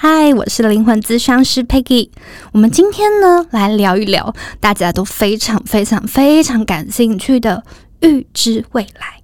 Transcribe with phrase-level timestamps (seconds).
[0.00, 2.10] 嗨，我是灵魂咨商师 Peggy。
[2.52, 7.64] 我们今天呢，来聊一聊大家都非常非常非常感兴趣的
[7.98, 9.20] 预知未来。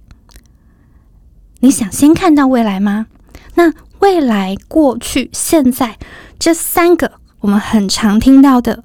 [1.61, 3.05] 你想先看到未来吗？
[3.53, 5.97] 那未来、过去、现在
[6.37, 8.83] 这三个我们很常听到的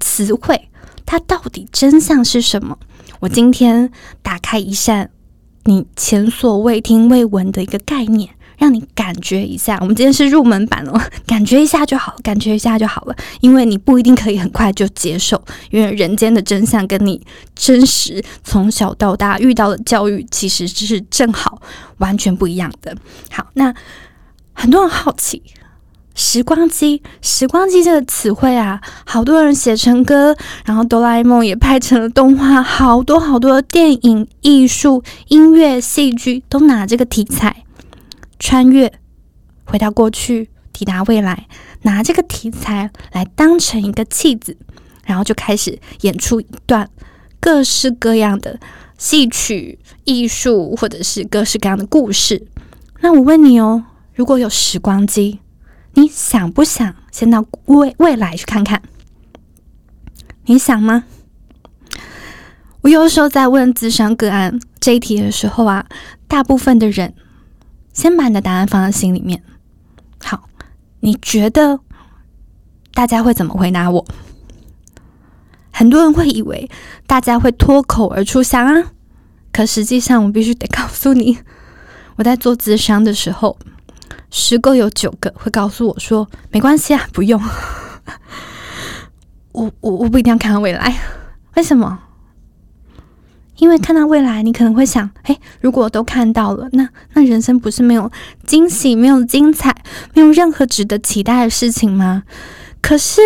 [0.00, 0.70] 词汇，
[1.04, 2.78] 它到底真相是什么？
[3.20, 3.92] 我今天
[4.22, 5.10] 打开一扇
[5.64, 8.30] 你前所未听未闻的一个概念。
[8.58, 13.16] 让你感觉一下，我们今天是入门版哦， 感觉一下就好，感觉一下就好了。
[13.40, 17.20] 因为你不一定可以很快就接受，因为人间的真相跟你
[17.54, 21.60] 真实从小到大遇到的教育其实是正好
[21.98, 22.96] 完全不一样的。
[23.30, 23.74] 好，那
[24.52, 25.42] 很多人好奇，
[26.14, 37.64] 时光机，时光机这个词汇啊，好多人写成歌，然后哆啦 A 梦也拍成了动画，好多好多电影、艺术、音乐、戏剧都拿这个题材。
[38.38, 38.92] 穿越，
[39.64, 41.48] 回到过去，抵达未来，
[41.82, 44.56] 拿这个题材来当成一个弃子，
[45.04, 46.88] 然后就开始演出一段
[47.40, 48.60] 各式各样的
[48.98, 52.46] 戏曲、艺术，或者是各式各样的故事。
[53.00, 53.84] 那我问你哦，
[54.14, 55.40] 如果有时光机，
[55.94, 58.82] 你想不想先到未未来去看看？
[60.44, 61.04] 你想吗？
[62.82, 65.86] 我有时候在问智商个案这一题的时候啊，
[66.28, 67.14] 大部分的人。
[67.96, 69.42] 先把你的答案放在心里面。
[70.22, 70.50] 好，
[71.00, 71.80] 你觉得
[72.92, 74.06] 大家会怎么回答我？
[75.72, 76.70] 很多人会以为
[77.06, 78.92] 大家会脱口而出想啊，
[79.50, 81.38] 可实际上我必须得告诉你，
[82.16, 83.58] 我在做智商的时候，
[84.30, 87.42] 十个有九个会告诉我说没关系啊，不用。
[89.52, 90.94] 我我我不一定要看到未来，
[91.54, 91.98] 为什么？
[93.58, 98.10] 因为看到未来，你可能会想：哎，如果都看到了，那那人生不是没有
[98.46, 99.74] 惊喜、没有精彩、
[100.14, 102.22] 没有任何值得期待的事情吗？
[102.82, 103.20] 可是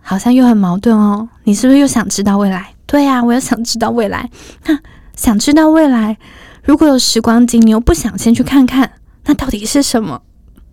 [0.00, 1.28] 好像又很矛盾哦。
[1.44, 2.74] 你是不是又想知道未来？
[2.86, 4.30] 对呀，我又想知道未来。
[4.66, 4.78] 那
[5.14, 6.16] 想知道未来，
[6.62, 8.92] 如果有时光机，你又不想先去看看，
[9.24, 10.22] 那到底是什么？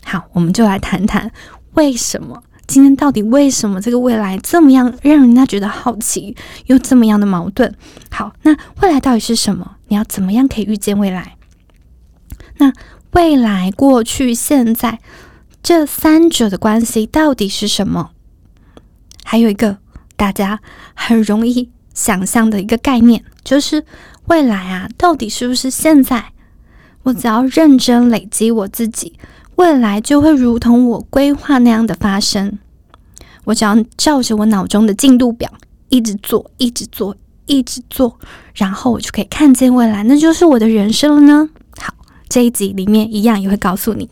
[0.06, 1.32] 好，我们就来谈谈
[1.74, 2.42] 为什么。
[2.74, 6.36] 今天到底为什么这个未来这么样让人家觉得好奇，
[6.66, 7.72] 又这么样的矛盾？
[8.10, 9.76] 好，那未来到底是什么？
[9.90, 11.38] 你要怎么样可以预见未来？
[12.58, 12.74] 那
[13.12, 15.00] 未来、过去、现在
[15.62, 18.10] 这三者的关系到底是什么？
[19.24, 19.78] 还有一个
[20.16, 20.60] 大家
[20.96, 23.86] 很容易想象的一个概念，就是
[24.26, 26.32] 未来啊，到底是不是现在？
[27.04, 29.20] 我只要认真累积我自己。
[29.58, 32.58] 未来就会如同我规划那样的发生。
[33.46, 35.52] 我只要照着我脑中的进度表
[35.90, 37.16] 一直做，一直做，
[37.46, 38.18] 一直做，
[38.56, 41.50] 然后我就可以看见未来，那就是我的人生了呢。
[41.78, 41.94] 好，
[42.30, 44.10] 这一集里面一样也会告诉你。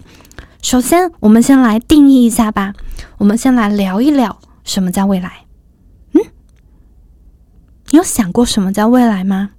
[0.62, 2.74] 首先，我们先来定义一下吧。
[3.18, 5.46] 我们先来聊一聊什么叫未来。
[6.14, 6.22] 嗯，
[7.90, 9.52] 你有想过什么叫未来吗？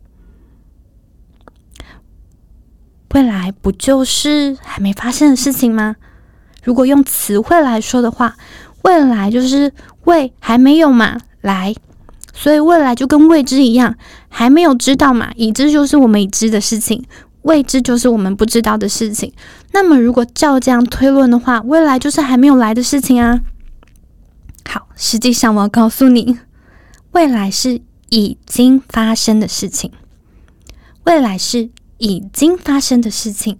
[3.15, 5.97] 未来不就是还没发生的事情吗？
[6.63, 8.37] 如果用词汇来说的话，
[8.83, 9.73] 未来就是
[10.05, 11.75] 未还没有嘛，来，
[12.33, 13.95] 所以未来就跟未知一样，
[14.29, 17.05] 还没有知道嘛，已知就是我们已知的事情，
[17.43, 19.33] 未知就是我们不知道的事情。
[19.73, 23.41] 那么如果照这样推论的话，未来就是还没有来的事情啊。
[24.69, 26.39] 好，实际上我要告诉你，
[27.13, 29.91] 未来是已经发生的事情，
[31.05, 31.71] 未来是。
[31.99, 33.57] 已经发生的事情，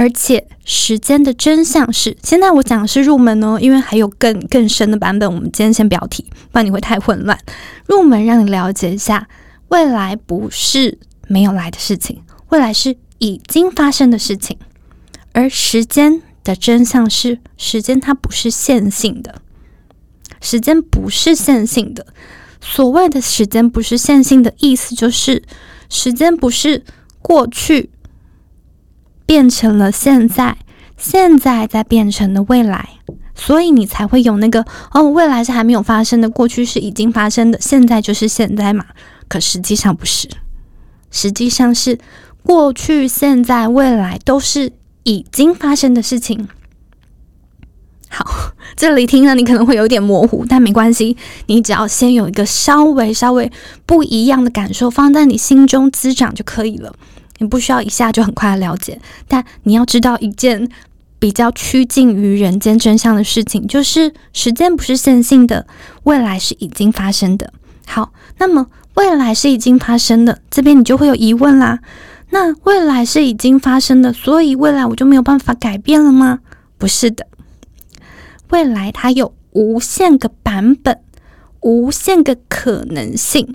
[0.00, 7.38] 而且时间的真相是，现在我讲的是入门哦，因为还有更更深的版本，我们今天先不要提，不然你会太混乱。
[7.84, 9.28] 入门让你了解一下，
[9.68, 10.96] 未来不是
[11.28, 14.56] 没有来的事情，未来是已经发生的事情，
[15.32, 19.42] 而时间的真相是，时间它不是线性的，
[20.40, 22.06] 时间不是线性的。
[22.62, 25.42] 所谓的时间不是线性的意思，就是
[25.90, 26.84] 时间不是。
[27.22, 27.90] 过去
[29.30, 30.56] 变成了现在，
[30.96, 32.88] 现在再变成了未来，
[33.32, 38.86] 所以你才会有那个哦，未来是还没有发生的，过去是已经发生的，现在就是现在嘛。
[39.28, 40.28] 可实际上不是，
[41.12, 41.96] 实际上是
[42.42, 44.72] 过去、现在、未来都是
[45.04, 46.48] 已经发生的事情。
[48.08, 51.16] 好，这里听了你可能会有点模糊，但没关系，
[51.46, 53.52] 你只要先有一个稍微稍微
[53.86, 56.92] 不一样的感受放在你心中滋长就可以了。
[57.40, 60.68] 你不需要一下就很快的了解，但你要知道一件
[61.18, 65.66] 比较趋近于人间真相的事情，就是时间不是线性的，
[66.04, 67.52] 未来是已经发生的。
[67.86, 71.80] 好，那么未来是已经发生的，这边你就会有疑问啦。
[72.30, 76.40] 那未来是已经发生的，所以未来我就没有办法改变了吗？
[76.78, 77.26] 不是的。
[78.50, 81.00] 未来它有无限个版本，
[81.60, 83.54] 无限个可能性。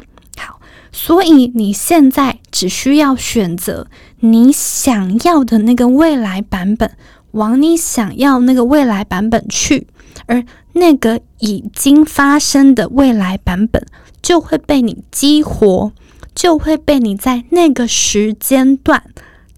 [0.98, 3.88] 所以你现在只需要选择
[4.22, 6.90] 你想要的那个未来版本，
[7.32, 9.88] 往你想要那个未来版本去，
[10.26, 13.86] 而那个已经发生的未来版本
[14.22, 15.92] 就会被你激活，
[16.34, 19.04] 就会被你在那个时间段。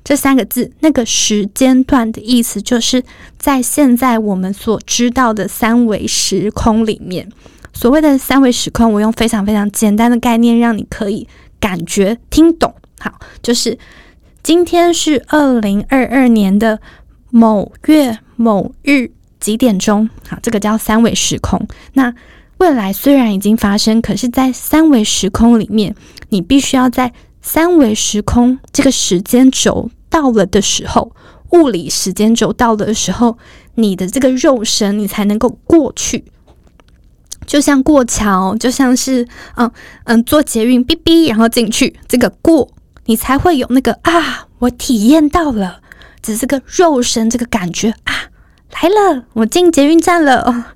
[0.03, 3.03] 这三个字，那个时间段的意思，就是
[3.37, 7.29] 在现在我们所知道的三维时空里面。
[7.79, 11.27] 所谓的三维时空，我用非常非常简单的概念，让你可以
[11.59, 12.73] 感觉听懂。
[12.99, 13.77] 好，就是
[14.41, 16.79] 今天是二零二二年的
[17.29, 20.09] 某月某日几点钟？
[20.27, 21.67] 好，这个叫三维时空。
[21.93, 22.11] 那
[22.57, 25.93] 未来虽然已经发生，可是，在三维时空里面，
[26.29, 27.13] 你必须要在
[27.43, 29.91] 三维时空这个时间轴。
[30.09, 31.11] 到了的时候，
[31.51, 33.37] 物理时间轴到了的时候，
[33.75, 36.25] 你的这个肉身你才能够过去，
[37.47, 39.71] 就像过桥，就像是嗯
[40.03, 42.69] 嗯坐捷运哔哔，然后进去这个过，
[43.05, 45.79] 你才会有那个啊，我体验到了，
[46.21, 48.13] 只是个肉身这个感觉啊
[48.73, 50.73] 来了，我进捷运站了。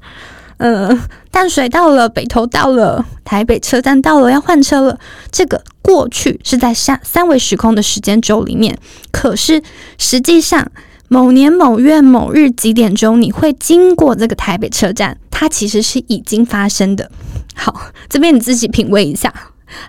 [0.64, 1.02] 嗯，
[1.32, 5.00] 淡水到了，北投到了，台北车站到了，要换车了。
[5.32, 8.78] 这个过去是在三三维时空的时间轴里面，
[9.12, 9.64] 可是
[9.98, 10.72] 实际上
[11.14, 17.12] 某年某月某日几点钟你会经过这个台北车站，它其实是已经发生的。
[17.54, 19.34] 好，这边你自己品味一下。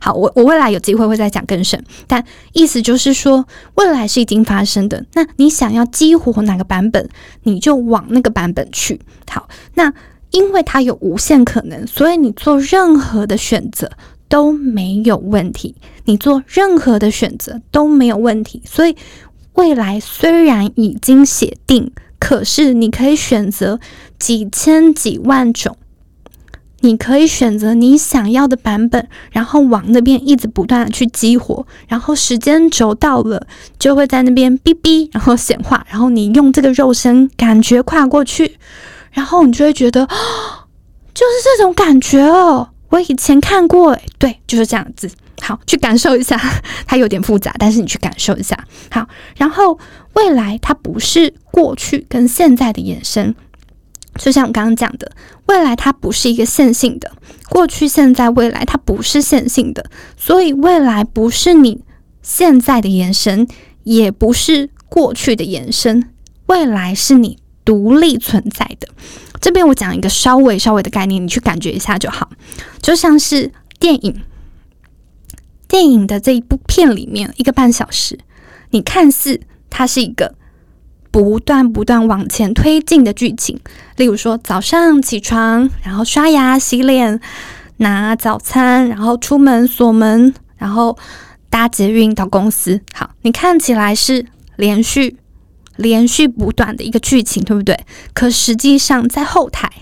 [0.01, 3.47] 好，我我未来有机会会再讲更深，但意思就是说，
[3.77, 5.07] 未来是已经发生的。
[5.13, 7.09] 那你想要激活哪个版本，
[7.45, 9.01] 你就往那个版本去。
[9.31, 9.95] 好，那。
[10.33, 13.91] 因为它有无限可能，所以你做任何的选择
[14.31, 15.75] 都没有问题。
[16.07, 18.63] 你做任何的选择都没有问题。
[18.65, 18.97] 所以
[19.55, 23.79] 未来虽然已经写定，可是你可以选择
[24.19, 25.77] 几千几万种，
[26.81, 33.47] 你可以选择你想要的版本，然后往那边一直不断的去激活，然后时间轴到了，
[33.79, 38.57] 就会在那边哔哔，然后显化，然后你用这个肉身感觉跨过去。
[39.13, 42.71] 然后你就会觉得，就是这种感觉哦。
[42.89, 45.11] 我以前看过，诶，对，就是这样子。
[45.43, 46.41] 好，去感受一下，
[46.87, 48.57] 它有点复杂，但是你去感受一下。
[48.91, 49.07] 好，
[49.37, 49.79] 然后
[50.15, 53.35] 未来它不是过去跟现在的延伸，
[54.17, 55.13] 就像我刚刚讲的，
[55.47, 57.11] 未来它不是一个线性的，
[57.51, 59.85] 过去、现在、未来它不是线性的，
[60.17, 61.83] 所以未来不是你
[62.23, 63.47] 现在的延伸，
[63.83, 66.09] 也不是过去的延伸，
[66.47, 67.39] 未来是你。
[67.65, 68.89] 独立存在的，
[69.41, 72.29] 这边我讲一个稍微稍微的概念，你去感觉一下就好。
[72.81, 74.21] 就像是电影，
[75.73, 78.19] 电影的这一部片里面一个半小时，
[78.73, 79.41] 你看似
[79.71, 80.35] 它是一个
[81.11, 83.59] 不断不断往前推进的剧情。
[83.97, 87.19] 例如说，早上起床，然后刷牙洗脸，
[87.79, 90.99] 拿早餐，然后出门锁门，然后
[91.49, 92.83] 搭捷运到公司。
[92.93, 94.27] 好，你看起来是
[94.57, 95.17] 连续。
[95.77, 97.81] 连续不断的一个剧情，对不对？
[98.13, 99.73] 可实际上，在后台，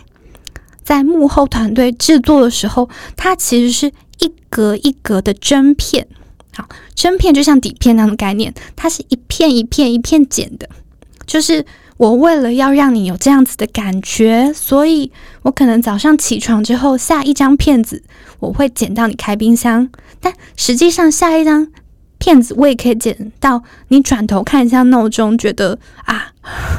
[0.84, 6.06] 在幕后团队制作的时候，它其实是一格一格的针片。
[6.54, 10.68] 好，针片就像底片那样的概念，它是一片一片一片剪的。
[11.26, 11.64] 就是
[11.96, 15.12] 我为了要让你有这样子的感觉，所以
[15.42, 18.02] 我可能早上起床之后下一张片子，
[18.40, 19.88] 我会剪到你开冰箱，
[20.20, 21.68] 但实际上下一张。
[22.22, 23.62] 片子，我也可以剪到。
[23.88, 26.32] 你转头看一下闹钟，觉得啊，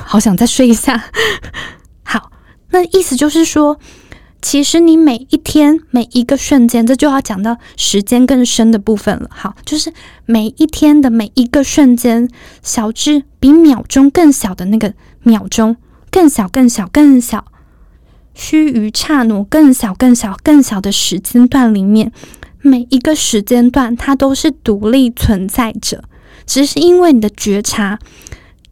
[0.05, 1.05] 好想再睡一下。
[2.05, 2.31] 好，
[2.69, 3.79] 那意思就是说，
[4.41, 9.29] 其实你每一天每一个瞬间，这就要讲到时间更深的部分了。
[9.31, 9.93] 好，就是
[10.25, 12.27] 每一天的每一个瞬间，
[12.63, 15.77] 小至比秒钟更小的那个秒钟，
[16.09, 17.45] 更小、更小、更小，
[18.33, 22.11] 须臾刹那，更小、更小、更小的时间段里面。
[22.63, 26.03] 每一个时间段，它都是独立存在着，
[26.45, 27.99] 只是因为你的觉察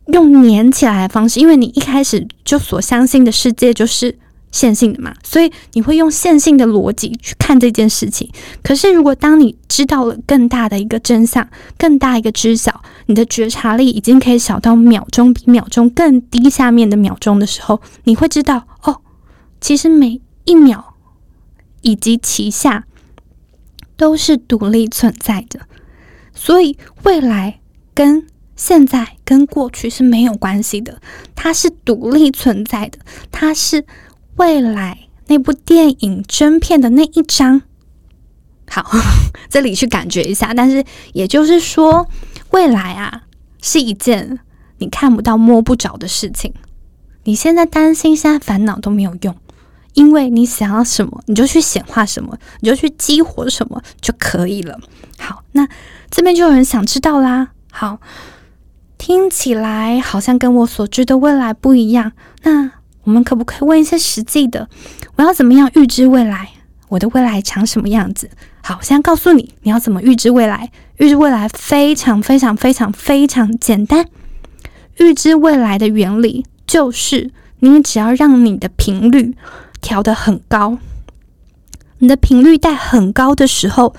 [0.08, 4.18] 用粘起来的方式，因为你一开始就所相信的世界就是
[4.52, 8.30] 线性的嘛，所以你会用线性的逻辑去看这件事情。
[8.64, 19.02] 可是，如果当你知道了更大的一个真相，更大一个知晓，你的觉察力已经可以小到秒钟比秒钟更低下面的秒钟的时候，你会知道哦，
[19.60, 20.96] 其实每一秒
[21.82, 22.86] 以及其下。
[24.00, 25.60] 都是独立存在的，
[26.34, 27.60] 所以未来
[27.94, 28.26] 跟
[28.56, 31.02] 现在跟过去是没有关系的，
[31.36, 33.84] 它是独立存在的，它是
[34.40, 37.62] 未来那部电影真片的那一张。
[38.70, 38.90] 好，
[39.50, 42.08] 这里去感觉一下，但是也就是说，
[42.52, 43.24] 未来啊
[43.62, 44.40] 是一件
[44.78, 46.54] 你看不到摸不着的事情，
[47.26, 49.36] 你现在担心、现在烦恼都没有用，
[49.94, 54.80] 因为你想要什么，你就去显化什么，你就去激活什么就可以了。
[55.18, 55.68] 好，那
[56.10, 57.50] 这边就有人想知道啦。
[57.72, 58.00] 好，
[58.98, 62.14] 听起来好像跟我所知的未来不一样。
[62.44, 62.72] 那
[63.10, 64.70] 我们可不可以问一些实际的？
[65.16, 66.50] 我要怎么样预知未来？
[66.90, 68.30] 我的未来长什么样子？
[68.62, 70.70] 好，我现在告诉你，你要怎么预知未来？
[70.98, 74.06] 预知未来非常非常非常非常简单。
[74.98, 79.36] 预知未来的原理就是，你只要让你的频率
[79.82, 80.78] 调得很高，
[81.98, 83.96] 你的频率带很高的时候，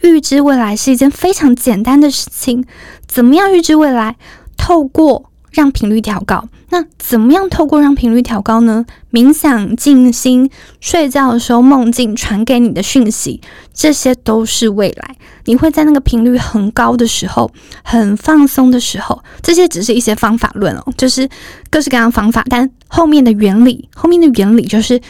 [0.00, 2.64] 预知未来是一件非常简单的事情。
[3.06, 4.16] 怎么样预知未来？
[4.56, 8.84] 透过让频率调高，那怎么样透过让频率调高呢？
[9.12, 13.40] 冥想、静心、睡觉的时候梦境传给你的讯息，
[13.72, 15.16] 这些都是未来。
[15.44, 17.50] 你会在那个频率很高的时候，
[17.84, 21.28] 很放松的时候，这些只是一些方法论哦，就是
[21.70, 25.00] 各式各样的方法，但后面的原理，后面的原理就是。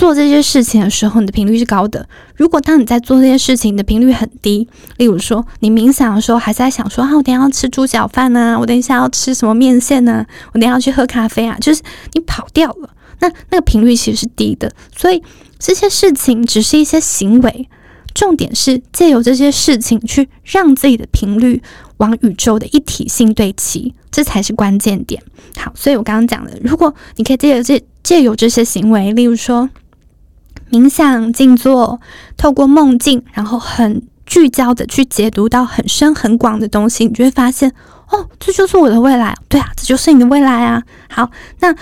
[0.00, 2.08] 做这些事情的时候，你的频率是高的。
[2.34, 4.66] 如果当你在做这些事情，你的频率很低，
[4.96, 11.82] 例如说你冥想的时候，还在想说啊，我等下要吃猪脚饭呢，我等一下要吃什么面线呢，我等下要去喝咖啡啊，就是
[12.14, 12.88] 你跑掉了，
[13.18, 14.72] 那那个频率其实是低的。
[14.96, 15.22] 所以
[15.58, 17.68] 这些事情只是一些行为，
[18.14, 21.62] 重点是借由这些事情去让自己的频率
[21.98, 25.22] 往宇宙的一体性对齐，这才是关键点。
[25.58, 29.68] 好，所以我刚刚讲的，如果你可以借由这借由这些行为，例如说。
[30.70, 32.00] 冥想、静坐，
[32.36, 37.72] 透过梦境，然后很聚焦的去解读到很深很广的东西，你就会发现，
[38.10, 39.36] 哦，这就是我的未来。
[39.48, 40.82] 对啊，这就是你的未来啊。
[41.08, 41.74] 好，那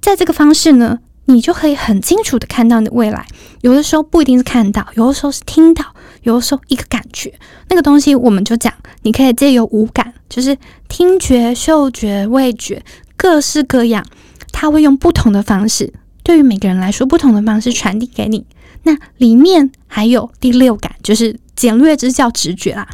[0.00, 3.26] 在这个方式呢，你就可以很清楚的看到你的未来。
[3.62, 5.84] 有的时候不一定是看到，有的时候是听到，
[6.22, 7.34] 有的时候一个感觉。
[7.68, 8.72] 那个东西我们就讲，
[9.02, 10.56] 你可以借由五感，就是
[10.88, 12.84] 听觉、嗅觉、味觉，
[13.16, 14.04] 各式各样，
[14.52, 15.92] 它会用不同的方式。
[16.26, 18.44] 对于每个人来说，不同的方式传递给你。
[18.82, 22.88] 那里面还有第六感，就是简略之叫直觉啦。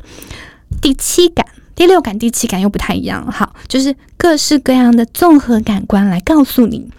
[0.83, 3.27] 第七感、第六感、第七感又不太一样。
[3.33, 6.91] 好，就是各式各样的综合感官来告诉你。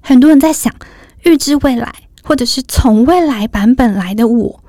[0.00, 0.72] 很多人在想，
[1.24, 4.62] 预知未来，或者是从未来版本来的我，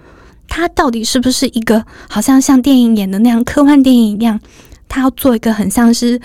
[0.48, 4.40] 他到底是不是一个好像像电影演的那样科幻电影一样？
[4.90, 6.20] 他要做一个很像是。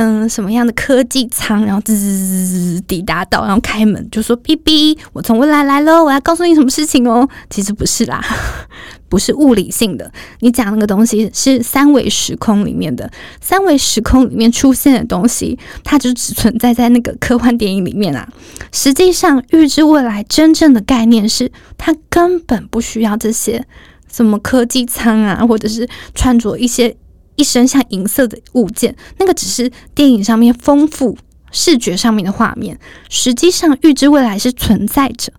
[0.00, 8.24] 嗯，什么样的科技舱，然后滋滋滋滋抵达到，然后开门就说：“哔哔，我从未来来了，我要告诉你什么事情哦。”其实不是啦，
[9.10, 10.08] 不是物理性的。
[10.38, 18.28] 你讲那个东西是三维时空里面的，三维时空里面出现的东西，它就只存在在那个科幻电影里面啊。
[18.70, 23.66] 实际上，预知未来真正的概念是，它根本不需要这些
[24.08, 26.94] 什么科技舱啊，或者是穿着一些。
[27.38, 31.16] 一身像银色的物件，那个只是电影上面丰富
[31.52, 32.78] 视觉上面的画面。
[33.08, 35.32] 实际上，预知未来是存在着，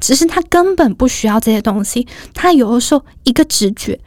[0.00, 2.08] 只是它根本不需要这些东西。
[2.34, 4.00] 它有的时候一个直觉、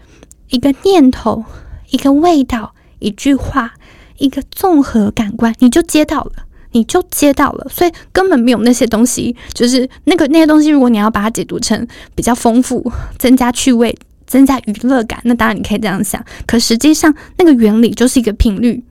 [0.50, 1.46] 一个念头、
[1.90, 3.76] 一个味道、一句话、
[4.18, 6.34] 一个综合感官，你就接到了，
[6.74, 7.66] 你就接到了。
[7.70, 10.68] 所以根本没有那些东西，就是那个那些东西。
[10.68, 13.98] 如果你要把它解读成比较丰富、增加趣味。
[14.28, 16.24] 增加娱乐感，那当然你可以这样想。
[16.46, 18.84] 可实际上，那个原理就是一个频率，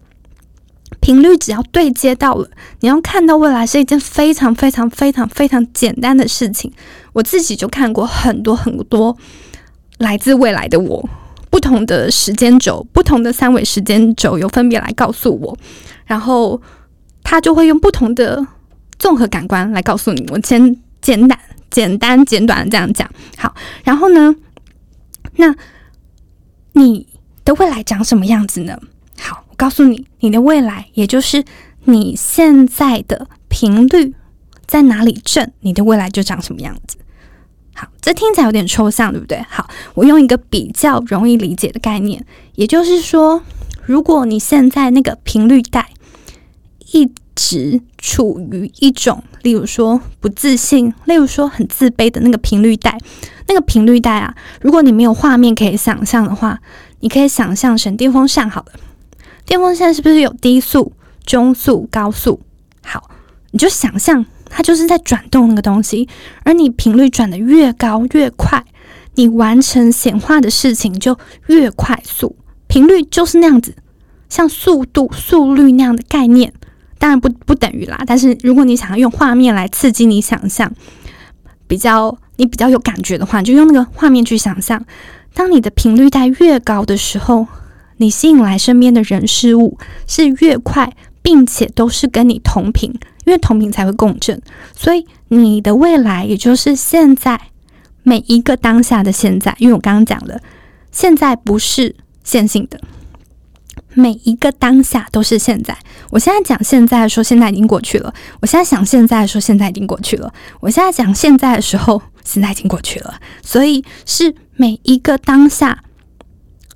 [1.00, 2.48] 频率只要对接到了，
[2.80, 6.72] 你要看到未来是一件非常非常非常非常简单的事情。
[7.12, 9.16] 我自己就看过很多很多
[9.98, 11.08] 来自未来的我，
[11.50, 15.56] 不同的时间轴，不同的三维时间轴，有分别来告诉我，
[16.06, 16.60] 然后
[17.22, 18.46] 他就会用不同的
[18.98, 20.26] 综合感官来告诉你。
[20.30, 21.38] 我先简单、
[21.70, 23.10] 简单、简短的这样讲。
[23.36, 24.34] 好，然后呢？
[25.36, 25.54] 那
[26.72, 27.06] 你
[27.44, 28.78] 的未来长什么样子呢？
[29.18, 31.44] 好，我告诉你，你的未来也就是
[31.84, 34.14] 你现在的频率
[34.66, 36.98] 在哪里震，你的未来就长什么样子。
[37.74, 39.44] 好，这听起来有点抽象，对不对？
[39.48, 42.24] 好，我用一个比较容易理解的概念，
[42.54, 43.42] 也就是说，
[43.84, 45.90] 如果你现在那个频率带
[46.92, 52.98] 一直处于一种，例如说不自信，例如说很自卑的那个频率带。
[53.48, 56.58] 那个频率带啊，如果你没有画面可以想象的话，
[56.98, 58.72] 你可以想象成电风扇好了。
[59.44, 60.92] 电风扇是不是有低速、
[61.24, 62.40] 中速、高速？
[62.82, 63.08] 好，
[63.52, 66.08] 你就想象它就是在转动那个东西，
[66.42, 68.64] 而你频率转的越高越快，
[69.14, 71.16] 你完成显化的事情就
[71.46, 72.34] 越快速。
[72.66, 73.76] 频率就是那样子，
[74.28, 76.52] 像速度、速率那样的概念，
[76.98, 78.02] 当然不不等于啦。
[78.06, 80.72] 但是如果你想要用画面来刺激你想象，
[81.66, 82.16] 比较。
[82.38, 84.84] 你比较有感觉的话，你就用那个画面去想象。
[85.32, 87.46] 当你的频率带越高的时候，
[87.96, 92.90] 你吸引来身边的人事物是越快，并且都是跟你同频，
[93.24, 94.38] 因为同频才会共振，
[94.76, 97.40] 所以你的未来也就是现在
[98.02, 99.56] 每一个当下的现在。
[99.58, 100.38] 因为我刚刚讲了，
[100.92, 102.78] 现在不是线性的，
[103.96, 105.76] 每一个当下都是现在。
[106.10, 113.18] 我现在讲现在，说现在已经过去了；我现在想现在，说现在已经过去了；我现在讲现在的时候，现在已经过去了。
[113.42, 115.82] 所以是每一个当下。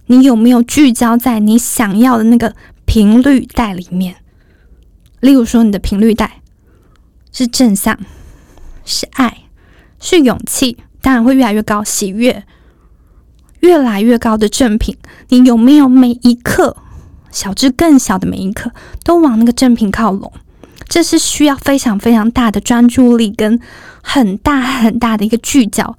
[0.07, 4.17] 你有没有聚焦在你想要的那个频率带里面？
[5.21, 6.41] 例如说，你的频率带
[7.31, 7.97] 是正向，
[8.85, 9.45] 是爱，
[10.01, 12.43] 是勇气，当然会越来越高，喜悦
[13.61, 14.97] 越来越高的正品。
[15.29, 16.77] 你有没有每一刻，
[17.31, 18.71] 小至更小的每一刻，
[19.05, 20.33] 都往那个正品靠拢？
[20.89, 23.61] 这是需要非常非常大的专注力跟
[24.03, 25.97] 很大很大的一个聚焦。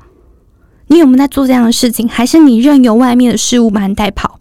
[0.87, 2.09] 你有没有在做这样的事情？
[2.09, 4.39] 还是你任由外面的事物把你带跑？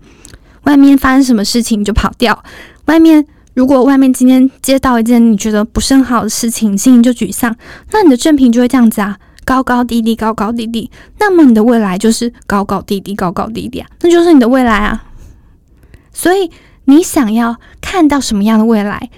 [0.64, 2.42] 外面发生什么事情你就跑掉？
[2.86, 7.54] 外面如果外面今天接到一件你觉得不是很好的事情，心情就沮丧，
[7.92, 10.90] 那你的正品就会这样子啊，高高低低，高高低低。
[11.20, 15.04] 那么你的未来就是高高低低，高高低低啊，那就是你的未来啊。
[16.12, 16.50] 所以
[16.84, 19.10] 你想要看到什么样的未来？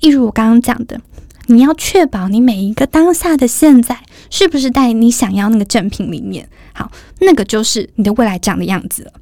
[0.00, 1.00] 一如我刚刚讲的。
[1.48, 6.48] 你要确保你每一个当下的现在是不是在你想要那个正品里面？
[6.72, 9.12] 好，那个就是你的未来长的样子了。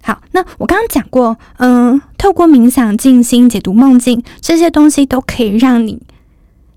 [0.00, 6.00] 好，那我刚刚讲过，嗯，透过冥想、静心、解读梦境这些东西，都可以让你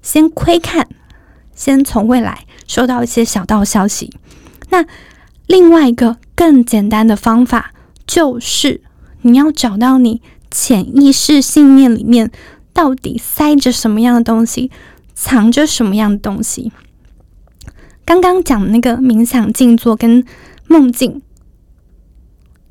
[0.02, 0.88] 先窥看，
[1.54, 4.12] 先从未来收到一些小道消息。
[4.72, 4.84] 那
[5.46, 7.74] 另外一个更简单的方法，
[8.08, 8.82] 就是
[9.22, 12.32] 你要找到你潜意识信念里面。
[12.72, 14.72] 到底塞着什么样的东西，
[15.14, 16.72] 藏着什么样的东西？
[18.06, 20.24] 刚刚讲的那个冥想、静坐跟
[20.68, 21.22] 梦境，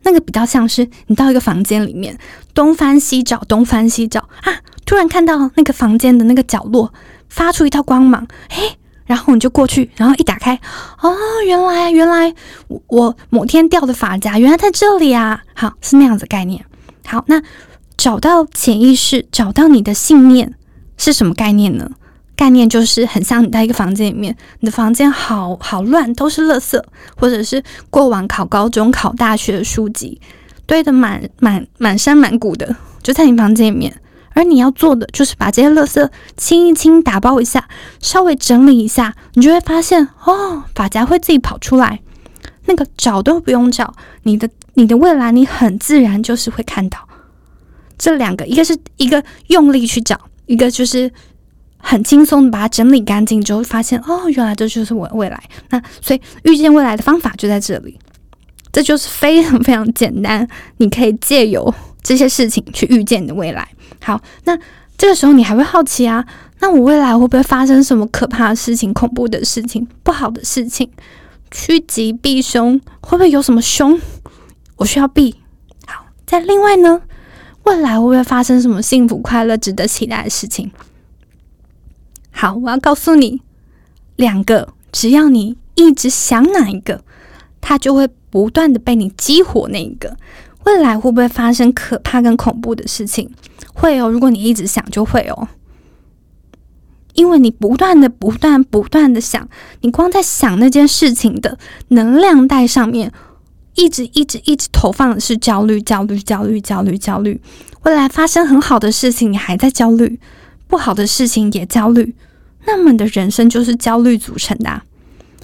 [0.04, 2.16] 那个比较像是你到一个房间里面，
[2.54, 4.54] 东翻西找，东翻西找啊，
[4.86, 6.94] 突然看到那个房间的那个角落
[7.28, 10.58] 发出一道光芒，嘿，然后你就过去，然后一打开，
[11.02, 11.12] 哦，
[11.44, 12.34] 原来原来
[12.68, 15.42] 我我某天掉的发夹原来在这里啊！
[15.54, 16.64] 好，是那样子概念。
[17.04, 17.42] 好，那。
[17.98, 20.54] 找到潜意识，找到你的信念
[20.96, 21.90] 是什么概念呢？
[22.36, 26.80] 概念就是很像你在一个房间里面，你的房间好好乱，都是垃圾，
[27.16, 30.20] 或者是过往考高中、考大学的书籍
[30.64, 34.00] 堆得满满满山满谷的，就在你房间里面。
[34.34, 41.98] 而你要做的就是把这些垃圾清一清、打包一下，稍微整理一下，你就会发现哦，发夹会自己跑出来，
[42.66, 47.07] 那个找都不用找，你的你的未来，你很自然就是会看到。
[47.98, 51.10] 这两个，一个是一个用力去找，一个就是
[51.76, 55.42] 很轻松的把它整理干净之后，发现哦，原来这就是我的未来。
[55.70, 57.98] 那所以遇见未来的方法就在这里，
[58.72, 63.68] 这就是非常非常简单，你可以借由这些事情去遇见你的未来。
[64.00, 64.56] 好，那
[64.96, 66.24] 这个时候你还会好奇啊？
[66.60, 70.88] 那我未来会不会发生什么可怕的事情、恐怖的事情、不好的事情？
[71.50, 73.98] 趋吉避凶，会不会有什么凶？
[74.76, 75.36] 我需要避。
[75.86, 77.00] 好，在另外呢？
[77.64, 80.70] 未来会不会发生什么幸福、快乐、值得期待的事情？
[82.30, 83.42] 好，我要告诉你
[84.16, 87.02] 两个，只要你一直想哪一个，
[87.60, 89.68] 它就会不断的被你激活。
[89.68, 90.16] 那一个
[90.64, 93.30] 未来会不会发生可怕跟恐怖的事情？
[93.74, 95.48] 会哦，如果你一直想，就会哦，
[97.14, 99.48] 因为你不断的、不断、不断的想，
[99.82, 103.12] 你光在想那件事情的能量带上面。
[103.78, 107.40] 一直一直一直投放的是焦虑，焦虑，焦虑，焦虑，焦虑。
[107.84, 110.18] 未来发生很好的事情，你还在焦虑；
[110.66, 112.16] 不好的事情也焦虑。
[112.66, 114.82] 那么你的人生就是焦虑组成的。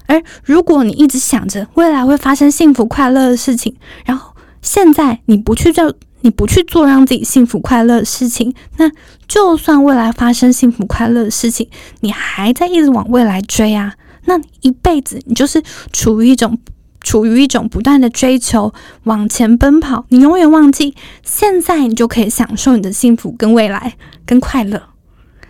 [0.07, 8.91] 而如果你一直想着未来会发生幸福快乐的事情，然后现在你不去做，你不去做让自己幸福快乐的事情，那
[9.29, 11.69] 就算未来发生幸福快乐的事情，
[12.01, 13.95] 你还在一直往未来追啊，
[14.25, 16.59] 那一辈子你就是处于一种。
[17.05, 23.95] 处于一种不断的追求、往前奔跑，你永远忘记现在，你就可以享受你的幸福、跟未来、
[24.27, 24.83] 跟快乐。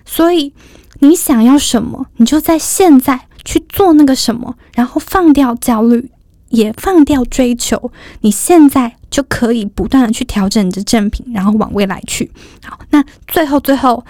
[0.05, 0.53] 所以，
[0.99, 6.11] 你想要什么，你就在现在去做那个什么，然后放掉焦虑，
[6.51, 7.91] 也放掉追求。
[8.21, 12.31] 你现在就可以不断的去调整你的正品，然后往未来去。
[12.65, 14.05] 好，那最后最后，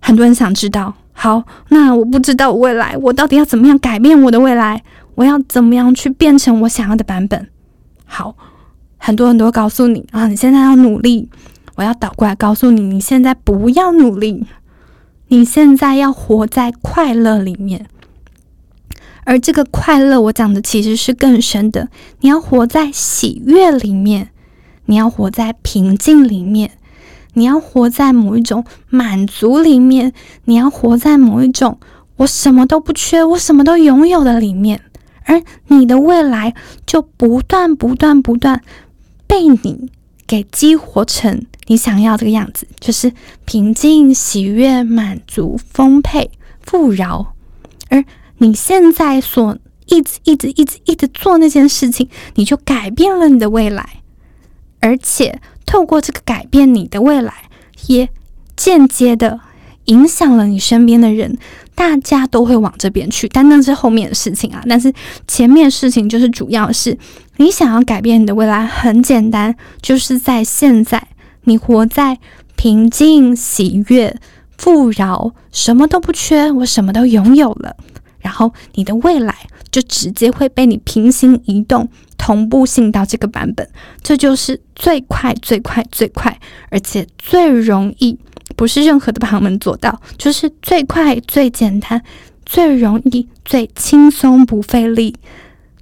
[0.00, 4.82] 很多人想知道，好，那我不知道未来，我到底要怎么样改变我的未来？
[5.14, 7.48] 我要怎么样去变成我想要的版本？
[8.04, 8.36] 好，
[8.98, 11.28] 很多人都告诉你啊，你现在要努力。
[11.76, 14.46] 我要倒过来告诉你，你现在不要努力，
[15.26, 17.86] 你现在要活在快乐里面。
[19.24, 21.88] 而这个快乐，我讲的其实是更深的。
[22.20, 24.28] 你要活在喜悦里面，
[24.84, 26.70] 你要活在平静里面，
[27.32, 30.12] 你要活在某一种满足里面，
[30.44, 31.80] 你要活在某一种
[32.18, 34.80] 我什么都不缺，我什么都拥有的里面，
[35.24, 36.54] 而你的未来
[36.86, 38.62] 就不断、不断、不断
[39.26, 39.90] 被你
[40.26, 43.12] 给激活成你想要这个样子，就是
[43.44, 47.34] 平静、喜悦、满足、丰沛、富饶。
[47.88, 48.04] 而
[48.38, 54.02] 你现在所一直、一直、一直、一直做那件事情，你就改变了你的未来，
[54.80, 57.32] 而且透过这个改变，你的未来
[57.86, 58.08] 也
[58.56, 59.40] 间接的
[59.86, 61.38] 影响了你身边的人，
[61.74, 63.28] 大家都会往这边去。
[63.28, 64.92] 但那是后面的事情啊，但是
[65.26, 66.96] 前面的事情就是主要是
[67.36, 71.08] 你想要改变你的未来，很简单，就是在现在，
[71.44, 72.18] 你活在
[72.56, 74.16] 平静、喜悦、
[74.56, 77.76] 富饶，什么都不缺，我什么都拥有了。
[78.20, 79.34] 然后你的未来
[79.70, 83.68] 就直接会被你平行移动、同步性到这个版本，
[84.02, 88.18] 这就是最快、最快、最快，而且最容易，
[88.56, 92.02] 不是任何的旁门左道，就是最快、最简单、
[92.44, 95.14] 最容易、最轻松、不费力，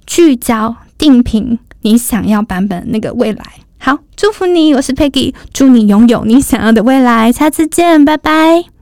[0.05, 3.43] 聚焦定频你想要版本那个未来。
[3.77, 8.72] 好，祝福你，我是 Peggy，祝你拥有你想要的未来，下次见，拜拜。